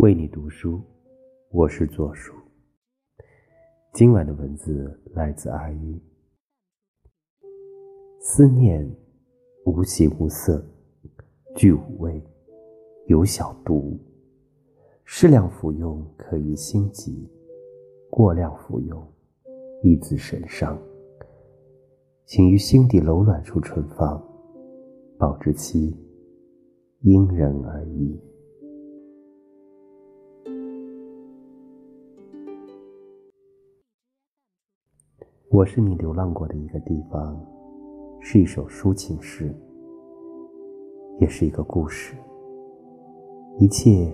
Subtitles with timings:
[0.00, 0.80] 为你读书，
[1.50, 2.32] 我是左叔。
[3.92, 6.02] 今晚的文字来自阿一。
[8.18, 8.90] 思念
[9.66, 10.64] 无形无色，
[11.54, 12.18] 具无味，
[13.08, 14.00] 有小毒。
[15.04, 17.28] 适量服用可以心急，
[18.08, 19.06] 过量服用
[19.82, 20.80] 易自神伤。
[22.24, 24.18] 请于心底柔软处存放，
[25.18, 25.94] 保质期
[27.02, 28.18] 因人而异。
[35.52, 37.36] 我是你流浪过的一个地方，
[38.20, 39.52] 是一首抒情诗，
[41.18, 42.14] 也是一个故事。
[43.58, 44.08] 一切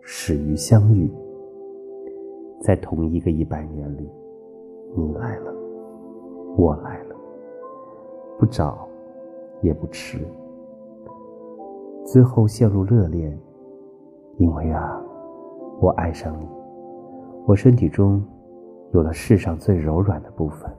[0.00, 1.12] 始于相遇，
[2.62, 4.08] 在同一个一百年里，
[4.96, 5.54] 你来了，
[6.56, 7.16] 我来了，
[8.38, 8.88] 不早
[9.60, 10.18] 也不迟。
[12.06, 13.38] 最后陷入热恋，
[14.38, 14.98] 因为啊，
[15.78, 16.48] 我爱上你，
[17.44, 18.24] 我身体中。
[18.94, 20.72] 有了世上最柔软的部分。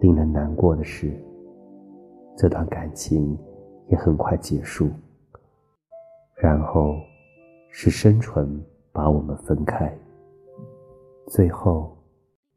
[0.00, 1.16] 令人难过的是，
[2.36, 3.38] 这段感情
[3.86, 4.90] 也很快结束。
[6.34, 6.96] 然后，
[7.70, 8.60] 是生存
[8.92, 9.88] 把我们分开。
[11.28, 11.96] 最后，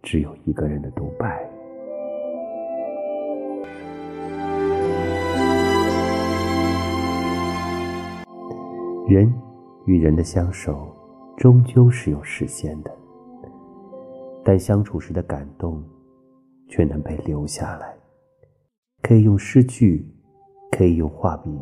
[0.02, 1.48] 只有一个人的独白。
[9.08, 9.31] 人
[9.86, 10.88] 与人的相守，
[11.38, 12.92] 终究是有时限的。
[14.48, 15.84] 但相处时的感动，
[16.70, 17.94] 却能被留下来。
[19.02, 20.09] 可以用诗句，
[20.72, 21.53] 可以用画笔，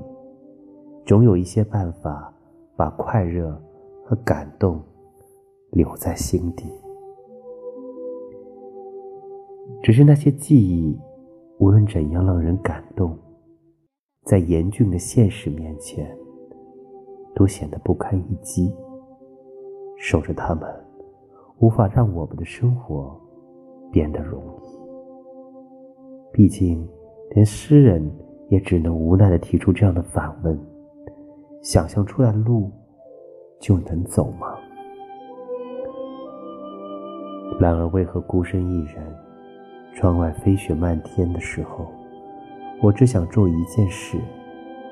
[1.03, 2.31] 总有一些办法
[2.75, 3.59] 把快乐
[4.05, 4.79] 和感动
[5.71, 6.65] 留在心底。
[9.81, 10.95] 只是那些记忆，
[11.57, 13.17] 无论怎样让人感动，
[14.25, 16.15] 在严峻的现实面前，
[17.33, 18.71] 都显得不堪一击。
[19.97, 20.84] 守着他们。
[21.59, 23.15] 无法让我们的生活
[23.91, 24.75] 变得容易。
[26.33, 26.85] 毕竟，
[27.31, 28.11] 连诗人
[28.49, 30.59] 也只能无奈的提出这样的反问：
[31.61, 32.69] 想象出来的路
[33.59, 34.47] 就能走吗？
[37.57, 38.95] 然而，为何孤身一人，
[39.95, 41.87] 窗外飞雪漫天的时候，
[42.83, 44.19] 我只想做一件事，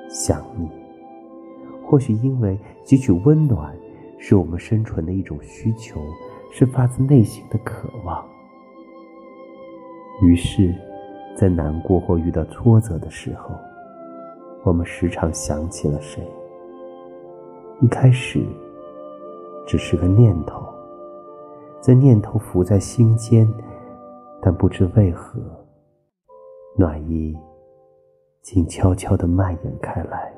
[0.07, 0.69] 想你？
[1.85, 3.75] 或许因为汲取温暖
[4.17, 5.99] 是我们生存的一种需求。
[6.55, 8.23] 是发自内心的渴望。
[10.21, 10.71] 于是，
[11.35, 13.55] 在难过或遇到挫折的时候，
[14.63, 16.23] 我们时常想起了谁。
[17.81, 18.45] 一开始，
[19.65, 20.63] 只是个念头，
[21.81, 23.51] 这念头浮在心间，
[24.39, 25.41] 但不知为何，
[26.77, 27.35] 暖意
[28.43, 30.31] 竟悄悄的蔓延开来。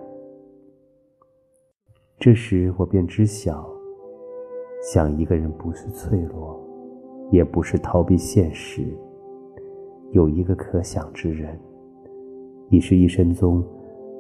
[2.18, 3.75] 这时，我便知晓。
[4.94, 6.64] 想一个人不是脆弱，
[7.32, 8.86] 也不是逃避现实。
[10.12, 11.60] 有一个可想之人，
[12.70, 13.64] 已是一生中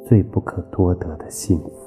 [0.03, 1.84] 最不可多得的幸福。